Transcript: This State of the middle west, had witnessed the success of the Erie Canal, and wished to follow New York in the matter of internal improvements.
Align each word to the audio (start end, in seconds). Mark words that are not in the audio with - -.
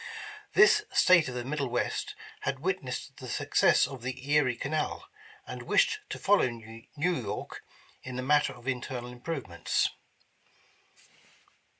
This 0.53 0.81
State 0.91 1.27
of 1.27 1.35
the 1.35 1.45
middle 1.45 1.67
west, 1.67 2.15
had 2.39 2.61
witnessed 2.61 3.17
the 3.17 3.27
success 3.27 3.85
of 3.85 4.01
the 4.01 4.31
Erie 4.31 4.55
Canal, 4.55 5.05
and 5.45 5.61
wished 5.61 5.99
to 6.09 6.17
follow 6.17 6.49
New 6.49 6.87
York 6.97 7.61
in 8.01 8.15
the 8.15 8.23
matter 8.23 8.51
of 8.53 8.67
internal 8.67 9.11
improvements. 9.11 9.89